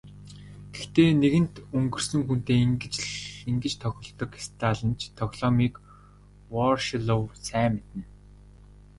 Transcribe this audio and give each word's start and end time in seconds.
Гэхдээ 0.73 1.09
нэгэнт 1.21 1.55
өнгөрсөн 1.77 2.21
хүнтэй 2.27 2.59
ингэж 3.49 3.73
тоглодог 3.83 4.31
сталинч 4.45 5.01
тоглоомыг 5.19 5.73
Ворошилов 6.53 7.23
сайн 7.47 7.71
мэднэ. 7.77 8.01